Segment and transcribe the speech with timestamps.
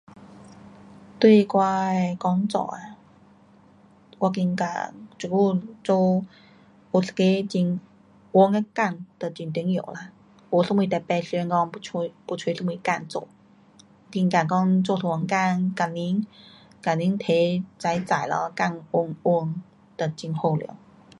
[1.19, 2.97] 对我的工作啊，
[4.17, 6.25] 我觉得这久做
[6.91, 7.23] 有一个
[7.59, 7.79] 很
[8.31, 8.73] 稳的工
[9.19, 9.93] 哒很重要。
[10.49, 13.27] 没什么特别想说要找要找什么工做。
[14.11, 16.25] 觉得说做一份工，工钱，
[16.97, 19.61] 工钱拿再再咯，工稳稳
[19.95, 20.75] 就很好了。